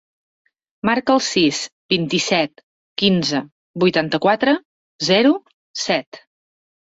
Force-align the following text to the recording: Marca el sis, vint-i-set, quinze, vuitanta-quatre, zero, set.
Marca 0.89 1.11
el 1.15 1.19
sis, 1.25 1.59
vint-i-set, 1.93 2.63
quinze, 3.03 3.41
vuitanta-quatre, 3.83 4.55
zero, 5.11 5.35
set. 5.85 6.23